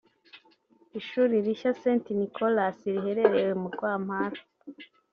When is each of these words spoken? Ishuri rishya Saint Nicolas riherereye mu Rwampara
Ishuri 0.99 1.33
rishya 1.45 1.71
Saint 1.81 2.05
Nicolas 2.19 2.77
riherereye 2.93 3.49
mu 3.61 3.67
Rwampara 3.73 4.39